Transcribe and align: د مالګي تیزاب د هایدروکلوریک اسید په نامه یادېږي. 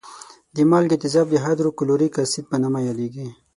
د 0.55 0.57
مالګي 0.71 0.97
تیزاب 1.03 1.27
د 1.31 1.35
هایدروکلوریک 1.43 2.13
اسید 2.23 2.45
په 2.51 2.57
نامه 2.61 2.79
یادېږي. 2.87 3.27